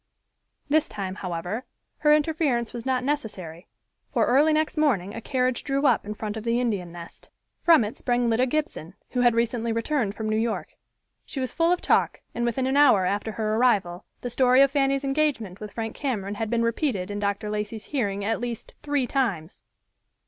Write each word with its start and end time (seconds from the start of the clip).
This 0.67 0.89
time, 0.89 1.13
however, 1.13 1.63
her 1.99 2.11
interference 2.11 2.73
was 2.73 2.87
not 2.87 3.03
necessary, 3.03 3.67
for 4.11 4.25
early 4.25 4.51
next 4.51 4.75
morning 4.75 5.13
a 5.13 5.21
carriage 5.21 5.63
drew 5.63 5.85
up 5.85 6.07
in 6.07 6.15
front 6.15 6.35
of 6.35 6.43
the 6.43 6.59
Indian 6.59 6.91
Nest. 6.91 7.29
From 7.61 7.83
it 7.83 7.95
sprang 7.97 8.27
Lida 8.27 8.47
Gibson, 8.47 8.95
who 9.11 9.21
had 9.21 9.35
recently 9.35 9.71
returned 9.71 10.15
from 10.15 10.27
New 10.27 10.37
York. 10.39 10.73
She 11.23 11.39
was 11.39 11.53
full 11.53 11.71
of 11.71 11.81
talk, 11.81 12.21
and 12.33 12.45
within 12.45 12.65
an 12.65 12.77
hour 12.77 13.05
after 13.05 13.33
her 13.33 13.55
arrival 13.57 14.03
the 14.21 14.31
story 14.31 14.61
of 14.63 14.71
Fanny's 14.71 15.03
engagement 15.03 15.59
with 15.59 15.73
Frank 15.73 15.95
Cameron 15.95 16.33
had 16.33 16.49
been 16.49 16.63
repeated 16.63 17.11
in 17.11 17.19
Dr. 17.19 17.51
Lacey's 17.51 17.85
hearing 17.93 18.25
at 18.25 18.41
least 18.41 18.73
three 18.81 19.05
times. 19.05 19.61